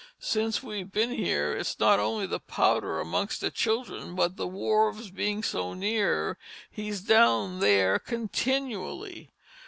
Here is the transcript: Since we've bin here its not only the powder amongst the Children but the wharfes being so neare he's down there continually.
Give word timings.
Since 0.17 0.63
we've 0.63 0.91
bin 0.91 1.11
here 1.11 1.55
its 1.55 1.77
not 1.79 1.99
only 1.99 2.25
the 2.25 2.39
powder 2.39 2.99
amongst 2.99 3.39
the 3.41 3.51
Children 3.51 4.15
but 4.15 4.35
the 4.35 4.47
wharfes 4.47 5.13
being 5.13 5.43
so 5.43 5.75
neare 5.75 6.39
he's 6.71 7.01
down 7.01 7.59
there 7.59 7.99
continually. 7.99 9.29